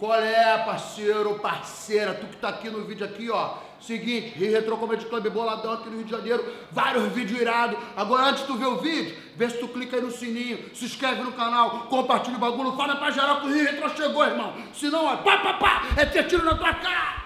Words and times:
Qual 0.00 0.14
é, 0.14 0.56
parceiro, 0.64 1.38
parceira? 1.40 2.14
Tu 2.14 2.26
que 2.26 2.36
tá 2.38 2.48
aqui 2.48 2.70
no 2.70 2.86
vídeo 2.86 3.04
aqui, 3.04 3.28
ó. 3.30 3.58
Seguinte, 3.78 4.32
Retro 4.38 4.78
Comedy 4.78 5.04
Club 5.04 5.28
boladão 5.28 5.74
aqui 5.74 5.90
no 5.90 5.96
Rio 5.96 6.04
de 6.06 6.10
Janeiro. 6.10 6.42
Vários 6.72 7.12
vídeos 7.12 7.38
irados. 7.38 7.78
Agora, 7.94 8.28
antes 8.28 8.40
de 8.40 8.46
tu 8.46 8.56
ver 8.56 8.64
o 8.64 8.78
vídeo, 8.78 9.14
vê 9.36 9.50
se 9.50 9.58
tu 9.58 9.68
clica 9.68 9.96
aí 9.96 10.02
no 10.02 10.10
sininho, 10.10 10.74
se 10.74 10.86
inscreve 10.86 11.22
no 11.22 11.32
canal, 11.32 11.80
compartilha 11.90 12.38
o 12.38 12.40
bagulho, 12.40 12.76
fala 12.76 12.96
pra 12.96 13.10
geral 13.10 13.42
que 13.42 13.48
o 13.48 13.52
Rio 13.52 13.62
Retro 13.62 13.94
chegou, 13.94 14.24
irmão. 14.24 14.54
Senão, 14.72 15.04
ó, 15.04 15.18
pá, 15.18 15.36
pá, 15.36 15.52
pá, 15.54 15.82
é 15.98 16.06
ter 16.06 16.26
tiro 16.26 16.46
na 16.46 16.54
tua 16.54 16.72
cara. 16.72 17.24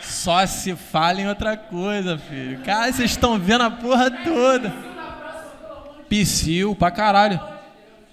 Só 0.00 0.46
se 0.46 0.74
fala 0.74 1.20
em 1.20 1.28
outra 1.28 1.58
coisa, 1.58 2.16
filho. 2.16 2.62
Cara, 2.64 2.90
vocês 2.90 3.10
estão 3.10 3.38
vendo 3.38 3.64
a 3.64 3.70
porra 3.70 4.10
toda. 4.10 4.74
Psyu, 6.08 6.74
pra 6.74 6.90
caralho. 6.90 7.57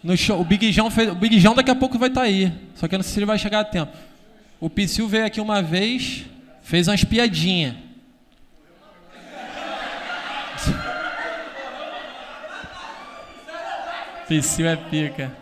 No 0.05 0.15
show, 0.15 0.39
o 0.39 0.43
Big 0.43 0.71
João 0.71 0.91
fez, 0.91 1.09
o 1.09 1.15
Big 1.15 1.41
daqui 1.55 1.71
a 1.71 1.75
pouco 1.75 1.97
vai 1.97 2.09
estar 2.09 2.21
tá 2.21 2.27
aí. 2.27 2.53
Só 2.75 2.87
que 2.87 2.93
eu 2.93 2.99
não 2.99 3.03
sei 3.03 3.13
se 3.13 3.17
ele 3.17 3.25
vai 3.25 3.39
chegar 3.39 3.61
a 3.61 3.63
tempo. 3.63 3.91
O 4.59 4.69
Psyu 4.69 5.07
veio 5.07 5.25
aqui 5.25 5.41
uma 5.41 5.63
vez, 5.63 6.25
fez 6.61 6.87
umas 6.87 7.03
piadinhas. 7.03 7.73
Psyu 14.29 14.67
é 14.67 14.75
pica. 14.75 15.35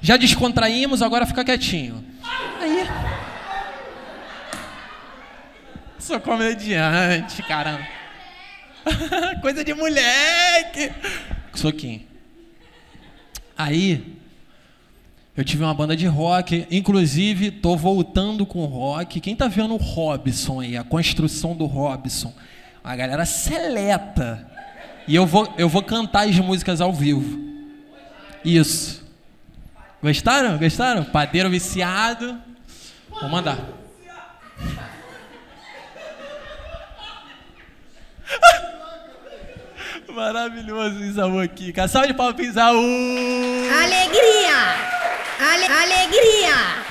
Já 0.00 0.16
descontraímos, 0.16 1.00
agora 1.00 1.24
fica 1.24 1.44
quietinho. 1.44 2.04
Aí. 2.60 2.88
Sou 5.96 6.18
comediante, 6.18 7.40
caramba. 7.44 7.86
Coisa 9.40 9.64
de 9.64 9.72
moleque. 9.74 10.90
Soquinho. 11.54 12.10
Aí, 13.56 14.16
eu 15.36 15.44
tive 15.44 15.64
uma 15.64 15.72
banda 15.72 15.96
de 15.96 16.06
rock, 16.06 16.66
inclusive 16.70 17.50
tô 17.50 17.76
voltando 17.76 18.44
com 18.44 18.64
rock. 18.64 19.20
Quem 19.20 19.34
tá 19.34 19.48
vendo 19.48 19.74
o 19.74 19.78
Robson 19.78 20.60
aí, 20.60 20.76
a 20.76 20.84
construção 20.84 21.54
do 21.54 21.64
Robson? 21.64 22.34
A 22.84 22.94
galera 22.94 23.24
seleta. 23.24 24.46
E 25.06 25.14
eu 25.14 25.26
vou, 25.26 25.52
eu 25.56 25.68
vou 25.68 25.82
cantar 25.82 26.28
as 26.28 26.38
músicas 26.38 26.80
ao 26.80 26.92
vivo. 26.92 27.40
Isso. 28.44 29.04
Gostaram? 30.02 30.58
Gostaram? 30.58 31.04
Padeiro 31.04 31.48
viciado. 31.48 32.38
Vou 33.20 33.28
mandar. 33.28 33.81
Maravilhoso 40.14 41.02
Isaú 41.02 41.40
aqui. 41.40 41.72
Salve 41.88 42.08
de 42.08 42.14
palmas 42.14 42.36
pro 42.36 42.44
Isaú! 42.44 42.76
Alegria! 42.76 44.58
Ale 45.40 45.64
alegria! 45.64 46.84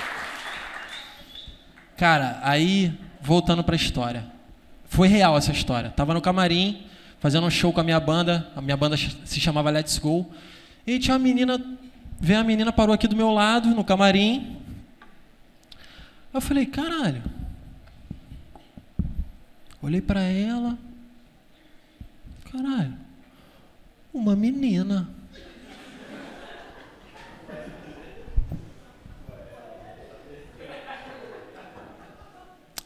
Cara, 1.95 2.39
aí, 2.41 2.91
voltando 3.21 3.63
pra 3.63 3.75
história. 3.75 4.25
Foi 4.85 5.07
real 5.07 5.37
essa 5.37 5.51
história. 5.51 5.91
Tava 5.91 6.15
no 6.15 6.21
camarim, 6.21 6.87
fazendo 7.19 7.45
um 7.45 7.51
show 7.51 7.71
com 7.71 7.79
a 7.79 7.83
minha 7.83 7.99
banda. 7.99 8.49
A 8.55 8.61
minha 8.61 8.75
banda 8.75 8.97
se 8.97 9.39
chamava 9.39 9.69
Let's 9.69 9.99
Go. 9.99 10.27
E 10.85 10.97
tinha 10.97 11.15
uma 11.15 11.23
menina, 11.23 11.63
veio 12.19 12.39
a 12.39 12.43
menina, 12.43 12.73
parou 12.73 12.95
aqui 12.95 13.07
do 13.07 13.15
meu 13.15 13.31
lado, 13.31 13.69
no 13.69 13.83
camarim. 13.83 14.57
Eu 16.33 16.41
falei, 16.41 16.65
caralho. 16.65 17.21
Olhei 19.79 20.01
para 20.01 20.21
ela. 20.23 20.75
Caralho 22.51 23.00
uma 24.13 24.35
menina. 24.35 25.07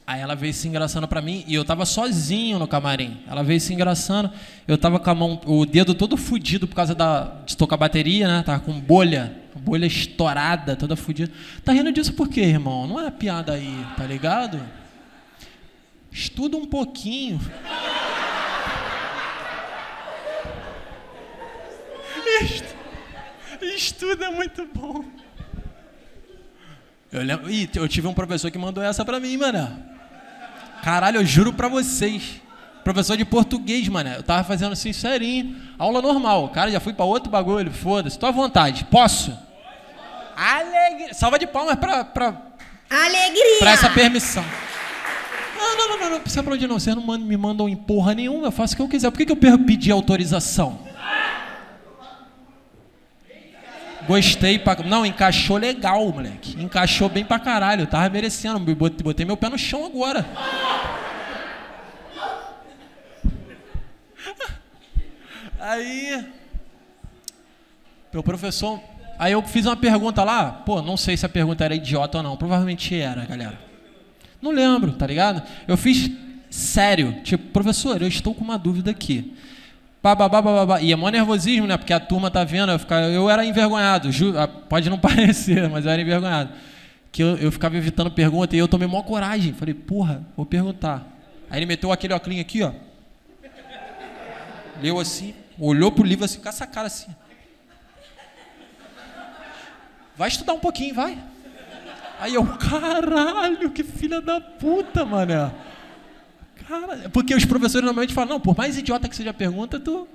Aí 0.08 0.22
ela 0.22 0.36
veio 0.36 0.54
se 0.54 0.68
engraçando 0.68 1.08
para 1.08 1.20
mim 1.20 1.44
e 1.48 1.56
eu 1.56 1.66
tava 1.66 1.84
sozinho 1.84 2.60
no 2.60 2.68
camarim. 2.68 3.18
Ela 3.28 3.42
veio 3.44 3.60
se 3.60 3.74
engraçando, 3.74 4.30
eu 4.68 4.78
tava 4.78 5.00
com 5.00 5.10
a 5.10 5.16
mão, 5.16 5.42
o 5.46 5.66
dedo 5.66 5.96
todo 5.96 6.16
fudido 6.16 6.68
por 6.68 6.76
causa 6.76 6.94
da, 6.94 7.42
de 7.44 7.58
tocar 7.58 7.76
bateria, 7.76 8.28
né? 8.28 8.44
Tava 8.44 8.60
com 8.60 8.80
bolha, 8.80 9.36
bolha 9.56 9.88
estourada, 9.88 10.76
toda 10.76 10.96
fudida. 10.96 11.32
Tá 11.64 11.74
rindo 11.74 11.92
disso 11.92 12.14
por 12.14 12.30
quê, 12.30 12.42
irmão? 12.42 12.86
Não 12.86 13.00
é 13.00 13.10
piada 13.10 13.54
aí, 13.54 13.84
tá 13.98 14.06
ligado? 14.06 14.62
Estuda 16.12 16.56
um 16.56 16.68
pouquinho. 16.68 17.40
Estudo 23.62 24.24
é 24.24 24.30
muito 24.30 24.68
bom. 24.74 25.04
Eu, 27.12 27.22
lembro, 27.24 27.50
Ih, 27.50 27.70
eu 27.76 27.88
tive 27.88 28.08
um 28.08 28.14
professor 28.14 28.52
que 28.52 28.58
mandou 28.58 28.84
essa 28.84 29.06
pra 29.06 29.20
mim, 29.20 29.38
mano. 29.38 29.84
Caralho, 30.84 31.22
eu 31.22 31.26
juro 31.26 31.54
pra 31.54 31.68
vocês. 31.68 32.42
Professor 32.84 33.18
de 33.18 33.26
português, 33.26 33.88
mano. 33.88 34.10
Eu 34.10 34.22
tava 34.22 34.44
fazendo 34.44 34.74
assim, 34.74 34.94
serinho. 34.94 35.56
Aula 35.80 36.02
normal. 36.02 36.50
Cara, 36.50 36.70
já 36.70 36.80
fui 36.80 36.94
pra 36.94 37.06
outro 37.06 37.32
bagulho. 37.32 37.72
Foda-se. 37.72 38.20
Tô 38.20 38.28
à 38.28 38.32
vontade. 38.32 38.86
Posso? 38.86 39.36
Alegria. 40.36 41.14
Salva 41.14 41.40
de 41.40 41.48
palmas 41.48 41.76
pra, 41.78 42.06
pra. 42.06 42.42
Alegria! 42.90 43.60
Pra 43.60 43.72
essa 43.72 43.90
permissão. 43.90 44.46
Não, 45.58 45.78
não, 45.78 45.90
não, 45.90 45.98
não, 45.98 46.10
não 46.12 46.20
precisa 46.20 46.44
pra 46.44 46.54
onde 46.54 46.68
não. 46.68 46.78
Vocês 46.78 46.96
não 46.96 47.18
me 47.18 47.38
mandam 47.38 47.68
em 47.68 47.76
porra 47.76 48.14
nenhuma. 48.14 48.48
Eu 48.48 48.52
faço 48.52 48.74
o 48.74 48.78
que 48.78 48.84
eu 48.84 48.88
quiser. 48.88 49.10
Por 49.10 49.18
que, 49.18 49.26
que 49.26 49.32
eu 49.32 49.58
pedi 49.58 49.90
autorização? 49.90 50.85
Gostei 54.08 54.60
pra. 54.60 54.76
Não, 54.84 55.06
encaixou 55.06 55.58
legal, 55.58 56.12
moleque. 56.12 56.62
Encaixou 56.62 57.10
bem 57.10 57.26
pra 57.26 57.40
caralho. 57.40 57.82
Eu 57.84 57.88
tava 57.88 58.10
merecendo. 58.10 58.60
Botei 58.76 59.26
meu 59.26 59.38
pé 59.38 59.50
no 59.50 59.58
chão 59.58 59.86
agora. 59.86 60.26
Aí. 65.60 66.26
Meu 68.14 68.22
professor. 68.24 68.80
Aí 69.18 69.32
eu 69.32 69.42
fiz 69.44 69.66
uma 69.66 69.76
pergunta 69.76 70.24
lá. 70.24 70.52
Pô, 70.52 70.82
não 70.82 70.98
sei 70.98 71.18
se 71.18 71.26
a 71.26 71.30
pergunta 71.30 71.64
era 71.64 71.74
idiota 71.76 72.18
ou 72.18 72.24
não. 72.24 72.38
Provavelmente 72.38 73.00
era, 73.00 73.26
galera. 73.26 73.60
Não 74.42 74.52
lembro, 74.52 74.92
tá 74.94 75.08
ligado? 75.08 75.42
Eu 75.68 75.76
fiz 75.78 76.12
sério. 76.50 77.22
Tipo, 77.24 77.52
professor, 77.52 78.02
eu 78.02 78.08
estou 78.08 78.34
com 78.34 78.44
uma 78.44 78.58
dúvida 78.58 78.92
aqui. 78.92 79.36
Bababá, 80.06 80.40
bababá. 80.40 80.82
E 80.82 80.92
é 80.92 80.96
mó 80.96 81.10
nervosismo, 81.10 81.66
né? 81.66 81.78
Porque 81.78 81.92
a 81.92 82.00
turma 82.00 82.30
tá 82.30 82.44
vendo. 82.44 82.72
Eu, 82.72 82.78
ficava, 82.78 83.08
eu 83.08 83.28
era 83.28 83.44
envergonhado. 83.44 84.12
Ju, 84.12 84.38
ah, 84.38 84.48
pode 84.48 84.88
não 84.88 85.00
parecer, 85.02 85.68
mas 85.68 85.84
eu 85.84 85.92
era 85.92 86.00
envergonhado. 86.00 86.54
Que 87.12 87.24
eu, 87.24 87.36
eu 87.38 87.52
ficava 87.52 87.76
evitando 87.76 88.12
pergunta 88.12 88.56
e 88.56 88.60
eu 88.60 88.68
tomei 88.68 88.88
maior 88.88 89.02
coragem. 89.02 89.52
Falei, 89.54 89.74
porra, 89.74 90.24
vou 90.38 90.46
perguntar. 90.46 91.04
Aí 91.50 91.58
ele 91.58 91.66
meteu 91.66 91.92
aquele 91.92 92.14
óculos 92.14 92.40
aqui, 92.40 92.62
ó. 92.62 92.72
Leu 94.80 95.00
assim, 95.00 95.34
olhou 95.60 95.92
pro 95.92 96.06
livro 96.06 96.24
assim, 96.24 96.40
com 96.40 96.50
essa 96.50 96.68
cara 96.68 96.86
assim. 96.86 97.10
Vai 100.16 100.28
estudar 100.28 100.54
um 100.54 100.60
pouquinho, 100.60 100.94
vai. 100.94 101.18
Aí 102.20 102.36
eu, 102.36 102.46
caralho, 102.58 103.72
que 103.72 103.84
filha 103.84 104.22
da 104.22 104.40
puta, 104.40 105.04
mano. 105.04 105.52
Cara, 106.68 107.10
porque 107.10 107.36
os 107.36 107.46
professores 107.46 107.86
normalmente 107.86 108.14
falam, 108.14 108.36
não, 108.36 108.40
por 108.40 108.58
mais 108.58 108.78
idiota 108.78 109.08
que 109.08 109.16
seja 109.16 109.30
a 109.30 109.34
pergunta, 109.34 109.80
tu. 109.80 110.08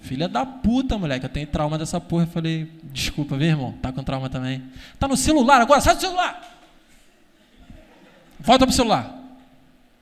Filha 0.00 0.28
da 0.28 0.44
puta, 0.44 0.98
moleque. 0.98 1.24
Eu 1.24 1.30
tenho 1.30 1.46
trauma 1.46 1.78
dessa 1.78 2.00
porra. 2.00 2.24
Eu 2.24 2.28
falei, 2.28 2.70
desculpa, 2.84 3.36
viu, 3.36 3.48
irmão? 3.48 3.72
Tá 3.80 3.90
com 3.92 4.02
trauma 4.02 4.28
também. 4.28 4.62
Tá 4.98 5.08
no 5.08 5.16
celular 5.16 5.60
agora, 5.60 5.80
sai 5.80 5.94
do 5.94 6.00
celular! 6.00 6.42
Volta 8.38 8.66
pro 8.66 8.74
celular. 8.74 9.14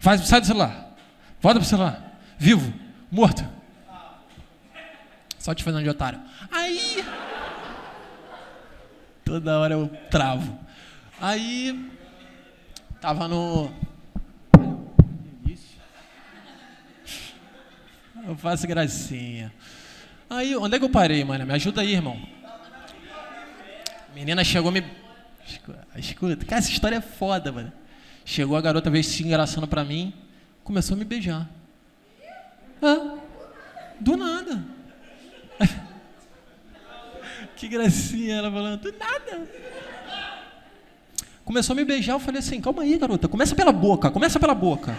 Faz, 0.01 0.21
sai 0.23 0.41
do 0.41 0.47
celular. 0.47 0.97
Volta 1.41 1.61
pro 1.61 1.69
celular. 1.69 2.19
Vivo, 2.37 2.73
morto. 3.11 3.45
Só 5.39 5.55
te 5.55 5.63
fazendo 5.63 5.85
de 5.85 5.89
otário. 5.89 6.21
Aí. 6.51 7.05
Toda 9.25 9.59
hora 9.59 9.75
eu 9.75 9.89
travo. 10.11 10.59
Aí. 11.21 11.89
Tava 13.01 13.29
no 13.29 13.71
Eu 18.27 18.37
faço 18.37 18.67
gracinha. 18.67 19.53
Aí, 20.31 20.57
onde 20.57 20.77
é 20.77 20.79
que 20.79 20.85
eu 20.85 20.91
parei, 20.91 21.25
mano? 21.25 21.45
Me 21.45 21.53
ajuda 21.53 21.81
aí, 21.81 21.93
irmão. 21.93 22.21
menina 24.15 24.45
chegou 24.45 24.71
me. 24.71 24.85
Escuta, 25.97 26.37
cara, 26.47 26.59
essa 26.59 26.71
história 26.71 26.97
é 26.97 27.01
foda, 27.01 27.51
mano. 27.51 27.73
Chegou 28.25 28.57
a 28.57 28.61
garota, 28.61 28.89
veio 28.89 29.03
se 29.03 29.23
engraçando 29.25 29.67
pra 29.67 29.85
mim, 29.85 30.15
começou 30.63 30.95
a 30.95 30.99
me 30.99 31.05
beijar. 31.05 31.49
Ah, 32.81 33.19
do 33.99 34.17
nada. 34.17 34.65
que 37.57 37.69
gracinha, 37.69 38.37
ela 38.37 38.51
falando, 38.51 38.81
do 38.81 38.93
nada. 38.97 39.49
Começou 41.45 41.75
a 41.75 41.77
me 41.77 41.85
beijar, 41.85 42.13
eu 42.13 42.21
falei 42.21 42.39
assim, 42.39 42.61
calma 42.61 42.83
aí, 42.83 42.97
garota, 42.97 43.27
começa 43.27 43.55
pela 43.55 43.73
boca, 43.73 44.11
começa 44.11 44.39
pela 44.39 44.55
boca. 44.55 44.97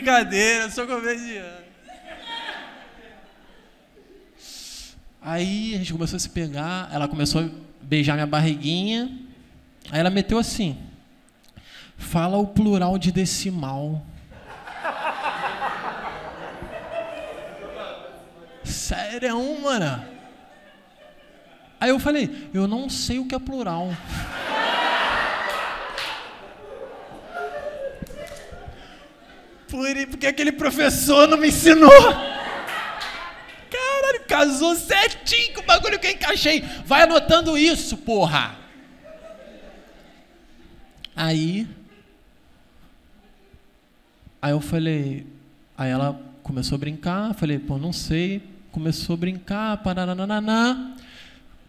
Brincadeira, 0.00 0.64
eu 0.64 0.70
sou 0.70 0.86
comediante. 0.86 1.68
Aí 5.20 5.74
a 5.74 5.78
gente 5.78 5.92
começou 5.92 6.16
a 6.16 6.20
se 6.20 6.30
pegar, 6.30 6.88
ela 6.90 7.06
começou 7.06 7.42
a 7.42 7.50
beijar 7.82 8.14
minha 8.14 8.26
barriguinha. 8.26 9.14
Aí 9.90 10.00
ela 10.00 10.08
meteu 10.08 10.38
assim: 10.38 10.78
Fala 11.98 12.38
o 12.38 12.46
plural 12.46 12.96
de 12.96 13.12
decimal. 13.12 14.02
Sério, 18.64 19.60
mano? 19.60 20.02
Aí 21.78 21.90
eu 21.90 21.98
falei: 21.98 22.48
Eu 22.54 22.66
não 22.66 22.88
sei 22.88 23.18
o 23.18 23.26
que 23.26 23.34
é 23.34 23.38
plural. 23.38 23.90
Por, 29.70 29.86
porque 30.08 30.26
aquele 30.26 30.50
professor 30.50 31.28
não 31.28 31.38
me 31.38 31.48
ensinou. 31.48 31.90
Caralho, 33.70 34.24
casou 34.26 34.74
certinho 34.74 35.54
com 35.54 35.60
o 35.60 35.64
bagulho 35.64 35.98
que 35.98 36.08
eu 36.08 36.10
encaixei. 36.10 36.64
Vai 36.84 37.02
anotando 37.02 37.56
isso, 37.56 37.96
porra. 37.96 38.56
Aí. 41.14 41.68
Aí 44.42 44.50
eu 44.50 44.60
falei. 44.60 45.26
Aí 45.78 45.90
ela 45.90 46.20
começou 46.42 46.74
a 46.74 46.78
brincar. 46.78 47.34
Falei, 47.34 47.58
pô, 47.58 47.78
não 47.78 47.92
sei. 47.92 48.42
Começou 48.72 49.14
a 49.14 49.18
brincar. 49.18 49.76
Paranananá. 49.78 50.96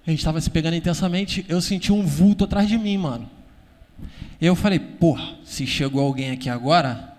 A 0.07 0.09
gente 0.09 0.25
tava 0.25 0.42
se 0.42 0.50
pegando 0.50 0.75
intensamente. 0.75 1.45
Eu 1.48 1.62
senti 1.62 1.92
um 1.92 2.03
vulto 2.03 2.45
atrás 2.45 2.68
de 2.68 2.77
mim, 2.77 2.98
mano. 2.98 3.30
Eu 4.42 4.56
falei, 4.56 4.80
porra, 4.80 5.36
se 5.44 5.68
chegou 5.68 6.01
alguém 6.01 6.31
aqui 6.31 6.50
agora, 6.50 7.10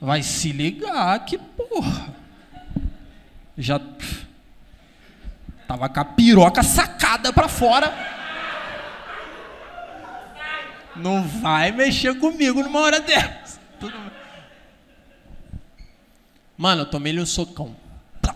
vai 0.00 0.22
se 0.22 0.52
ligar 0.52 1.24
que, 1.24 1.38
porra. 1.38 2.14
Já. 3.56 3.80
Tava 5.66 5.88
com 5.88 6.00
a 6.00 6.04
piroca 6.04 6.62
sacada 6.62 7.32
pra 7.32 7.48
fora. 7.48 7.92
Não 10.94 11.22
vai 11.22 11.72
mexer 11.72 12.18
comigo 12.18 12.62
numa 12.62 12.80
hora 12.80 13.00
dessa. 13.00 13.60
Tudo. 13.78 13.94
Mano, 16.56 16.82
eu 16.82 16.86
tomei-lhe 16.86 17.20
um 17.20 17.26
socão. 17.26 17.76
Plá. 18.22 18.34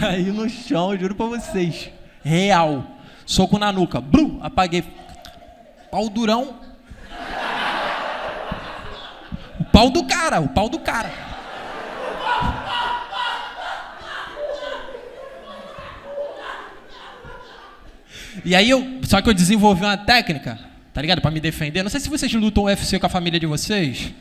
Caí 0.00 0.24
no 0.32 0.48
chão, 0.48 0.96
juro 0.98 1.14
pra 1.14 1.26
vocês. 1.26 1.90
Real. 2.24 2.84
Soco 3.24 3.58
na 3.58 3.70
nuca. 3.70 4.00
Blu, 4.00 4.40
apaguei. 4.42 4.82
Pau 5.90 6.08
durão. 6.08 6.58
O 9.60 9.62
pau 9.74 9.90
do 9.90 10.04
cara, 10.04 10.40
o 10.40 10.48
pau 10.48 10.68
do 10.68 10.78
cara. 10.78 11.10
E 18.44 18.54
aí 18.54 18.70
eu, 18.70 19.00
só 19.02 19.20
que 19.20 19.28
eu 19.28 19.34
desenvolvi 19.34 19.82
uma 19.82 19.96
técnica, 19.96 20.60
tá 20.92 21.00
ligado? 21.00 21.20
Pra 21.20 21.30
me 21.32 21.40
defender. 21.40 21.82
Não 21.82 21.90
sei 21.90 21.98
se 21.98 22.08
vocês 22.08 22.32
lutam 22.34 22.64
UFC 22.64 23.00
com 23.00 23.06
a 23.06 23.08
família 23.08 23.40
de 23.40 23.46
vocês. 23.46 24.12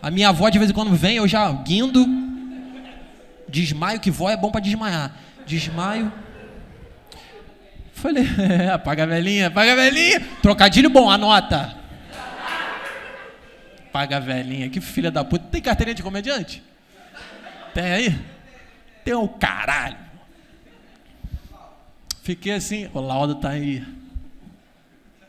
A 0.00 0.12
minha 0.12 0.28
avó 0.28 0.48
de 0.48 0.58
vez 0.60 0.70
em 0.70 0.74
quando 0.74 0.94
vem, 0.94 1.16
eu 1.16 1.26
já 1.26 1.50
guindo. 1.50 2.06
Desmaio, 3.48 3.98
que 3.98 4.12
vó 4.12 4.30
é 4.30 4.36
bom 4.36 4.52
pra 4.52 4.60
desmaiar. 4.60 5.12
Desmaio. 5.44 6.12
Falei, 7.92 8.24
é, 8.38 8.68
apaga 8.68 9.02
a 9.02 9.06
velhinha, 9.06 9.48
apaga 9.48 9.72
a 9.72 9.76
velhinha. 9.76 10.20
Trocadilho 10.40 10.88
bom, 10.88 11.10
anota. 11.10 11.83
Apaga 13.94 14.16
a 14.16 14.20
velhinha, 14.20 14.68
que 14.68 14.80
filha 14.80 15.08
da 15.08 15.24
puta. 15.24 15.46
Tem 15.52 15.62
carteirinha 15.62 15.94
de 15.94 16.02
comediante? 16.02 16.60
Tem 17.72 17.92
aí? 17.92 18.18
Tem 19.04 19.14
o 19.14 19.28
caralho. 19.28 19.96
Fiquei 22.24 22.54
assim, 22.54 22.90
o 22.92 22.98
Laudo 22.98 23.36
tá 23.36 23.50
aí. 23.50 23.86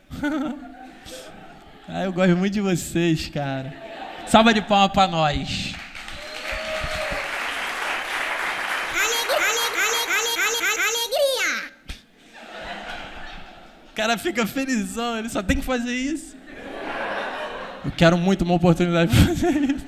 ah, 1.87 2.05
eu 2.05 2.11
gosto 2.11 2.35
muito 2.35 2.53
de 2.53 2.61
vocês, 2.61 3.29
cara. 3.29 3.71
Salva 4.25 4.51
de 4.51 4.63
palma 4.63 4.89
pra 4.89 5.07
nós. 5.07 5.75
O 13.91 13.93
cara 13.93 14.17
fica 14.17 14.47
felizão, 14.47 15.19
ele 15.19 15.29
só 15.29 15.43
tem 15.43 15.57
que 15.57 15.63
fazer 15.63 15.93
isso. 15.93 16.35
Eu 17.85 17.91
quero 17.91 18.17
muito 18.17 18.41
uma 18.41 18.55
oportunidade 18.55 19.11
de 19.11 19.17
fazer 19.25 19.63
isso. 19.63 19.85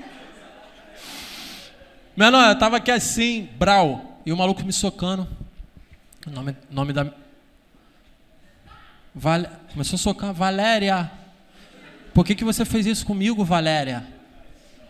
Menor, 2.16 2.50
eu 2.50 2.58
tava 2.58 2.78
aqui 2.78 2.92
assim, 2.92 3.50
brau, 3.58 4.22
e 4.24 4.32
o 4.32 4.38
maluco 4.38 4.64
me 4.64 4.72
socando. 4.72 5.28
O 6.26 6.30
nome, 6.30 6.56
nome 6.70 6.94
da. 6.94 7.08
Val... 9.16 9.46
Começou 9.72 9.96
a 9.96 10.00
socar, 10.00 10.34
Valéria. 10.34 11.12
Por 12.14 12.24
que, 12.24 12.36
que 12.36 12.44
você 12.44 12.66
fez 12.66 12.86
isso 12.86 13.06
comigo, 13.06 13.44
Valéria? 13.44 14.04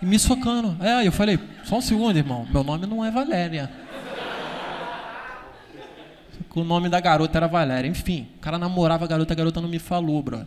E 0.01 0.05
me 0.05 0.19
socando. 0.19 0.77
É, 0.83 1.07
eu 1.07 1.11
falei, 1.11 1.39
só 1.63 1.77
um 1.77 1.81
segundo, 1.81 2.17
irmão. 2.17 2.45
Meu 2.51 2.63
nome 2.63 2.85
não 2.85 3.03
é 3.03 3.11
Valéria. 3.11 3.71
O 6.53 6.63
nome 6.63 6.89
da 6.89 6.99
garota 6.99 7.37
era 7.37 7.47
Valéria. 7.47 7.87
Enfim, 7.87 8.27
o 8.37 8.39
cara 8.39 8.57
namorava 8.57 9.05
a 9.05 9.07
garota, 9.07 9.33
a 9.33 9.35
garota 9.35 9.61
não 9.61 9.69
me 9.69 9.79
falou, 9.79 10.21
bro. 10.23 10.45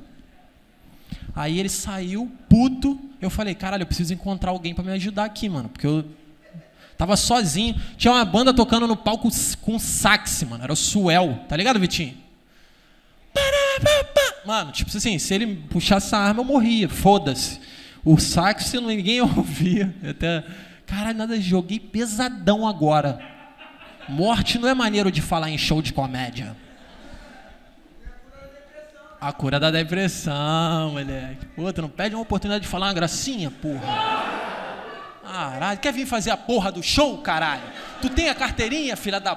Aí 1.35 1.59
ele 1.59 1.69
saiu, 1.69 2.31
puto. 2.49 2.99
Eu 3.21 3.31
falei, 3.31 3.55
caralho, 3.55 3.83
eu 3.83 3.87
preciso 3.87 4.13
encontrar 4.15 4.51
alguém 4.51 4.75
pra 4.75 4.85
me 4.85 4.93
ajudar 4.93 5.25
aqui, 5.25 5.49
mano. 5.49 5.69
Porque 5.69 5.87
eu 5.87 6.05
tava 6.97 7.17
sozinho. 7.17 7.81
Tinha 7.97 8.13
uma 8.13 8.25
banda 8.25 8.53
tocando 8.53 8.87
no 8.87 8.97
palco 8.97 9.29
com 9.61 9.79
sax, 9.79 10.43
mano. 10.45 10.65
Era 10.65 10.73
o 10.73 10.77
Suel. 10.77 11.41
Tá 11.49 11.57
ligado, 11.57 11.79
Vitinho? 11.79 12.17
Mano, 14.45 14.73
tipo 14.73 14.97
assim, 14.97 15.19
se 15.19 15.35
ele 15.35 15.47
puxasse 15.71 16.07
essa 16.07 16.19
arma, 16.19 16.41
eu 16.41 16.45
morria. 16.45 16.89
Foda-se. 16.89 17.61
O 18.05 18.19
sax, 18.19 18.73
ninguém 18.73 19.21
ouvia. 19.23 19.95
Até... 20.09 20.45
Caralho, 20.87 21.19
nada, 21.19 21.41
joguei 21.41 21.79
pesadão 21.79 22.67
agora. 22.67 23.21
Morte 24.09 24.59
não 24.59 24.69
é 24.69 24.75
maneiro 24.75 25.13
de 25.13 25.23
falar 25.23 25.51
em 25.51 25.59
show 25.59 25.81
de 25.81 25.93
comédia. 25.93 26.57
A 29.21 29.33
cura 29.33 29.61
da 29.61 29.71
depressão, 29.71 30.93
moleque. 30.93 31.45
Pô, 31.55 31.71
tu 31.73 31.83
não 31.83 31.91
pede 31.91 32.15
uma 32.15 32.23
oportunidade 32.23 32.63
de 32.63 32.69
falar 32.69 32.87
uma 32.87 32.95
gracinha, 32.95 33.51
porra. 33.51 34.41
Caralho, 35.23 35.79
quer 35.79 35.93
vir 35.93 36.07
fazer 36.07 36.31
a 36.31 36.37
porra 36.37 36.73
do 36.73 36.83
show, 36.83 37.19
caralho? 37.19 37.63
Tu 38.01 38.09
tem 38.09 38.31
a 38.31 38.35
carteirinha, 38.35 38.97
filha 38.97 39.21
da... 39.21 39.37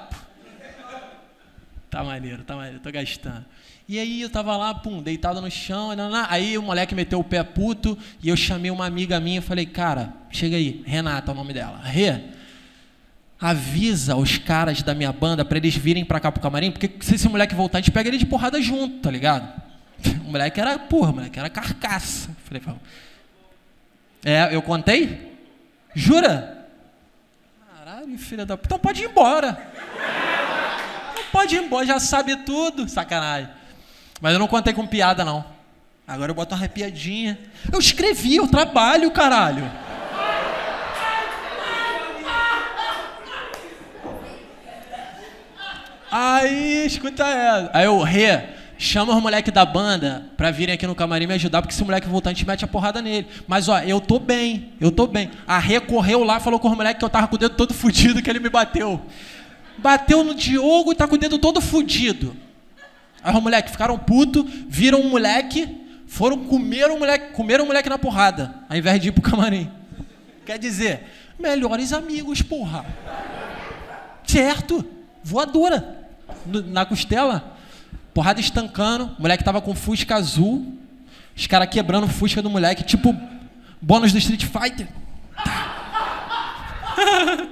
Tá 1.89 2.03
maneiro, 2.03 2.43
tá 2.43 2.55
maneiro, 2.55 2.79
tô 2.79 2.91
gastando. 2.91 3.45
E 3.87 3.99
aí 3.99 4.21
eu 4.21 4.29
tava 4.29 4.55
lá, 4.55 4.73
pum, 4.73 5.01
deitado 5.01 5.41
no 5.41 5.51
chão, 5.51 5.89
aí 6.29 6.57
o 6.57 6.61
moleque 6.61 6.95
meteu 6.95 7.19
o 7.19 7.23
pé 7.23 7.43
puto, 7.43 7.97
e 8.21 8.29
eu 8.29 8.37
chamei 8.37 8.71
uma 8.71 8.85
amiga 8.85 9.19
minha 9.19 9.39
e 9.39 9.41
falei, 9.41 9.65
cara, 9.65 10.13
chega 10.31 10.55
aí, 10.55 10.81
Renata 10.85 11.29
é 11.29 11.33
o 11.33 11.35
nome 11.35 11.53
dela. 11.53 11.79
Rê, 11.83 12.21
avisa 13.39 14.15
os 14.15 14.37
caras 14.37 14.81
da 14.81 14.95
minha 14.95 15.11
banda 15.11 15.43
pra 15.43 15.57
eles 15.57 15.75
virem 15.75 16.05
pra 16.05 16.21
cá 16.21 16.31
pro 16.31 16.41
camarim, 16.41 16.71
porque 16.71 16.89
se 17.01 17.15
esse 17.15 17.27
moleque 17.27 17.53
voltar, 17.53 17.79
a 17.79 17.81
gente 17.81 17.91
pega 17.91 18.09
ele 18.09 18.17
de 18.17 18.25
porrada 18.25 18.61
junto, 18.61 18.99
tá 18.99 19.11
ligado? 19.11 19.62
O 20.25 20.31
moleque 20.33 20.59
era, 20.59 20.79
porra, 20.79 21.11
o 21.11 21.15
moleque 21.15 21.37
era 21.39 21.49
carcaça. 21.49 22.29
Falei, 22.45 22.61
"Fala." 22.61 22.79
é, 24.25 24.49
eu 24.51 24.61
contei? 24.61 25.37
Jura? 25.93 26.65
Caralho, 27.75 28.17
filha 28.17 28.45
da. 28.45 28.55
Então 28.55 28.79
pode 28.79 29.03
ir 29.03 29.09
embora. 29.09 29.71
Não 31.15 31.23
pode 31.31 31.55
ir 31.55 31.63
embora, 31.63 31.85
já 31.85 31.99
sabe 31.99 32.35
tudo. 32.37 32.87
Sacanagem. 32.87 33.49
Mas 34.21 34.33
eu 34.33 34.39
não 34.39 34.47
contei 34.47 34.73
com 34.73 34.87
piada, 34.87 35.23
não. 35.23 35.45
Agora 36.07 36.31
eu 36.31 36.35
boto 36.35 36.53
uma 36.53 36.59
arrepiadinha. 36.59 37.39
Eu 37.71 37.79
escrevi, 37.79 38.35
eu 38.35 38.47
trabalho, 38.47 39.11
caralho. 39.11 39.69
Aí, 46.11 46.85
escuta 46.85 47.23
essa. 47.25 47.71
Aí 47.73 47.85
eu, 47.85 47.99
Rê, 48.01 48.43
chama 48.83 49.15
os 49.15 49.21
moleques 49.21 49.53
da 49.53 49.65
banda 49.65 50.25
pra 50.35 50.51
virem 50.51 50.75
aqui 50.75 50.85
no 50.85 50.93
camarim 50.93 51.25
me 51.25 51.33
ajudar, 51.33 51.61
porque 51.61 51.73
se 51.73 51.81
o 51.81 51.85
moleque 51.85 52.07
voltar, 52.07 52.29
a 52.29 52.33
gente 52.33 52.45
mete 52.45 52.65
a 52.65 52.67
porrada 52.67 53.01
nele. 53.01 53.27
Mas, 53.47 53.69
ó, 53.69 53.79
eu 53.79 54.01
tô 54.01 54.19
bem, 54.19 54.73
eu 54.79 54.91
tô 54.91 55.07
bem. 55.07 55.31
A 55.47 55.57
Rê 55.57 55.79
correu 55.79 56.23
lá, 56.23 56.39
falou 56.39 56.59
com 56.59 56.69
os 56.69 56.75
moleques 56.75 56.99
que 56.99 57.05
eu 57.05 57.09
tava 57.09 57.27
com 57.27 57.35
o 57.35 57.39
dedo 57.39 57.55
todo 57.55 57.73
fudido, 57.75 58.21
que 58.21 58.29
ele 58.29 58.39
me 58.39 58.49
bateu. 58.49 59.01
Bateu 59.77 60.23
no 60.23 60.35
Diogo 60.35 60.91
e 60.91 60.95
tá 60.95 61.07
com 61.07 61.15
o 61.15 61.17
dedo 61.17 61.39
todo 61.39 61.61
fudido. 61.61 62.35
Aí 63.23 63.33
os 63.33 63.41
moleques 63.41 63.71
ficaram 63.71 63.97
putos, 63.97 64.43
viram 64.67 64.99
um 64.99 65.09
moleque, 65.09 65.77
foram 66.05 66.43
comer 66.43 66.91
o 66.91 66.99
moleque, 66.99 67.33
comeram 67.33 67.63
o 67.63 67.67
moleque 67.67 67.89
na 67.89 67.97
porrada, 67.97 68.53
ao 68.69 68.75
invés 68.75 68.99
de 68.99 69.07
ir 69.07 69.11
pro 69.13 69.21
camarim. 69.21 69.71
Quer 70.45 70.59
dizer, 70.59 71.09
melhores 71.39 71.93
amigos, 71.93 72.41
porra. 72.41 72.85
Certo? 74.25 74.85
Voadora. 75.23 75.99
Na 76.45 76.85
costela. 76.85 77.52
Porrada 78.13 78.39
estancando. 78.39 79.15
O 79.17 79.21
moleque 79.21 79.43
tava 79.43 79.61
com 79.61 79.75
fusca 79.75 80.15
azul. 80.15 80.77
Os 81.35 81.47
caras 81.47 81.69
quebrando 81.69 82.05
o 82.05 82.09
fusca 82.09 82.41
do 82.41 82.49
moleque, 82.49 82.83
tipo 82.83 83.15
bônus 83.81 84.11
do 84.11 84.19
Street 84.19 84.45
Fighter. 84.45 84.87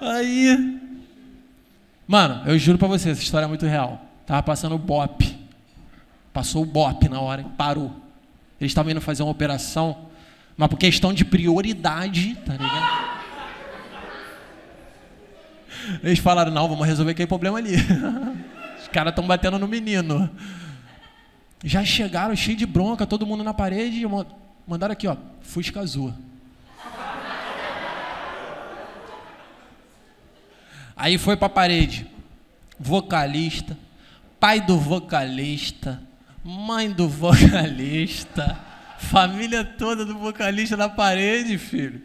Aí. 0.00 0.80
Mano, 2.06 2.42
eu 2.46 2.58
juro 2.58 2.78
pra 2.78 2.88
você, 2.88 3.10
essa 3.10 3.22
história 3.22 3.44
é 3.44 3.48
muito 3.48 3.66
real. 3.66 4.04
Tava 4.26 4.42
passando 4.42 4.74
o 4.74 4.78
BOP. 4.78 5.38
Passou 6.32 6.62
o 6.62 6.66
BOP 6.66 7.08
na 7.08 7.20
hora 7.20 7.44
parou. 7.56 7.94
Eles 8.60 8.72
estavam 8.72 8.90
indo 8.90 9.00
fazer 9.00 9.22
uma 9.22 9.32
operação, 9.32 10.06
mas 10.56 10.68
por 10.68 10.76
questão 10.76 11.14
de 11.14 11.24
prioridade, 11.24 12.36
tá 12.44 12.52
ligado? 12.52 13.20
Eles 16.02 16.18
falaram, 16.18 16.52
não, 16.52 16.68
vamos 16.68 16.86
resolver 16.86 17.12
aquele 17.12 17.26
problema 17.26 17.58
ali. 17.58 17.76
Os 18.80 18.88
caras 18.88 19.12
estão 19.12 19.26
batendo 19.26 19.58
no 19.58 19.68
menino. 19.68 20.30
Já 21.62 21.84
chegaram 21.84 22.34
cheio 22.34 22.56
de 22.56 22.66
bronca, 22.66 23.06
todo 23.06 23.26
mundo 23.26 23.44
na 23.44 23.52
parede, 23.52 24.02
mandaram 24.66 24.92
aqui, 24.92 25.06
ó, 25.06 25.16
Fusca 25.42 25.80
Azul. 25.80 26.14
Aí 30.96 31.16
foi 31.18 31.36
para 31.36 31.46
a 31.46 31.50
parede. 31.50 32.06
Vocalista, 32.78 33.76
pai 34.38 34.60
do 34.60 34.78
vocalista, 34.78 36.02
mãe 36.42 36.90
do 36.90 37.08
vocalista, 37.08 38.58
família 38.98 39.62
toda 39.64 40.04
do 40.04 40.18
vocalista 40.18 40.76
na 40.76 40.88
parede, 40.88 41.58
filho. 41.58 42.00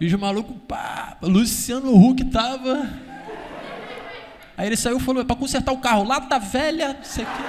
E 0.00 0.06
os 0.06 0.12
malucos, 0.14 0.56
pá, 0.66 1.18
Luciano 1.20 1.94
Huck 1.94 2.24
tava. 2.26 2.88
Aí 4.60 4.66
ele 4.66 4.76
saiu 4.76 4.98
e 4.98 5.00
falou, 5.00 5.22
é 5.22 5.24
pra 5.24 5.34
consertar 5.34 5.72
o 5.72 5.78
carro, 5.78 6.04
lata 6.04 6.38
velha, 6.38 6.92
não 6.92 7.02
sei 7.02 7.24
o 7.24 7.26
quê. 7.26 7.42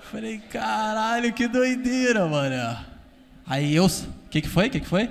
Falei, 0.00 0.38
caralho, 0.38 1.32
que 1.32 1.48
doideira, 1.48 2.24
mano. 2.28 2.86
Aí 3.44 3.74
eu. 3.74 3.86
O 3.86 4.28
que, 4.30 4.42
que 4.42 4.48
foi? 4.48 4.68
O 4.68 4.70
que, 4.70 4.78
que 4.78 4.86
foi? 4.86 5.10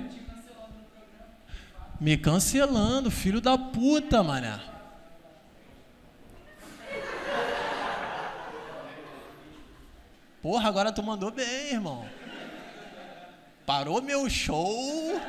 Me 2.00 2.16
cancelando, 2.16 3.10
filho 3.10 3.38
da 3.38 3.58
puta, 3.58 4.22
mané. 4.22 4.58
Porra, 10.40 10.70
agora 10.70 10.90
tu 10.90 11.02
mandou 11.02 11.30
bem, 11.30 11.72
irmão. 11.74 12.08
Parou 13.66 14.00
meu 14.00 14.26
show. 14.30 15.20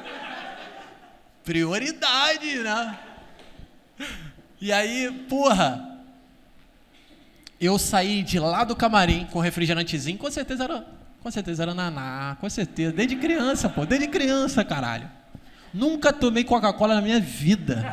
Prioridade, 1.44 2.60
né? 2.60 2.98
E 4.60 4.72
aí, 4.72 5.12
porra. 5.30 5.98
Eu 7.60 7.80
saí 7.80 8.22
de 8.22 8.40
lá 8.40 8.64
do 8.64 8.76
camarim 8.76 9.26
com 9.32 9.40
refrigerantezinho, 9.40 10.18
com 10.18 10.30
certeza 10.30 10.66
era, 10.66 10.86
com 11.24 11.32
certeza 11.32 11.64
era 11.64 11.74
naná, 11.74 12.38
com 12.40 12.48
certeza, 12.48 12.94
desde 12.94 13.16
criança, 13.16 13.68
pô, 13.68 13.84
desde 13.84 14.08
criança, 14.08 14.64
caralho. 14.64 15.10
Nunca 15.74 16.14
tomei 16.14 16.44
Coca-Cola 16.44 16.96
na 16.96 17.02
minha 17.02 17.20
vida. 17.20 17.84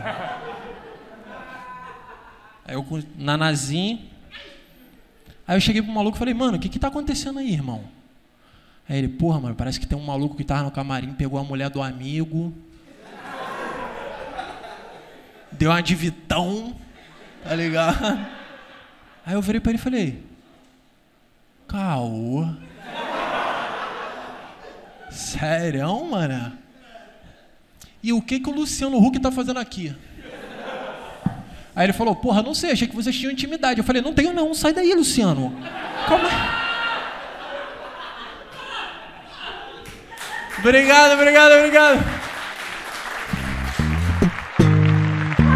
Aí 2.66 2.75
eu 2.75 2.83
com 2.83 3.02
nanazinho. 3.18 4.00
Aí 5.47 5.56
eu 5.56 5.61
cheguei 5.61 5.83
pro 5.83 5.92
maluco 5.92 6.16
e 6.16 6.18
falei, 6.18 6.35
mano, 6.35 6.56
o 6.56 6.61
que 6.61 6.68
que 6.68 6.78
tá 6.78 6.88
acontecendo 6.88 7.38
aí, 7.38 7.52
irmão? 7.52 7.85
Aí 8.88 8.99
ele, 8.99 9.09
porra, 9.09 9.40
mano, 9.40 9.54
parece 9.54 9.80
que 9.80 9.87
tem 9.87 9.97
um 9.97 10.04
maluco 10.04 10.37
que 10.37 10.44
tava 10.44 10.62
no 10.62 10.71
camarim, 10.71 11.12
pegou 11.14 11.38
a 11.38 11.44
mulher 11.44 11.71
do 11.71 11.83
amigo. 11.83 12.54
Deu 15.58 15.70
uma 15.70 15.82
de 15.82 16.11
tá 16.11 17.54
ligado? 17.54 18.26
Aí 19.25 19.34
eu 19.34 19.42
virei 19.42 19.61
pra 19.61 19.70
ele 19.70 19.78
e 19.78 19.82
falei, 19.82 20.23
caô. 21.68 22.46
Sério, 25.11 26.04
mano? 26.04 26.52
E 28.02 28.12
o 28.12 28.20
que, 28.20 28.40
que 28.40 28.50
o 28.50 28.52
Luciano 28.52 28.99
Huck 28.99 29.18
tá 29.18 29.30
fazendo 29.30 29.58
aqui? 29.58 29.94
Aí 31.76 31.87
ele 31.87 31.92
falou, 31.92 32.14
porra, 32.14 32.42
não 32.42 32.54
sei, 32.54 32.73
achei 32.73 32.87
que 32.87 32.94
vocês 32.94 33.16
tinham 33.16 33.32
intimidade. 33.32 33.78
Eu 33.78 33.84
falei, 33.84 34.02
não 34.02 34.12
tenho 34.12 34.32
não, 34.32 34.52
sai 34.54 34.73
daí, 34.73 34.92
Luciano. 34.94 35.56
Calma 36.06 36.28
Obrigado, 40.58 41.12
obrigado, 41.12 41.52
obrigado. 41.52 42.13